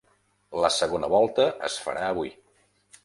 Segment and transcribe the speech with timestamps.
[0.63, 2.33] La segona volta es farà avui.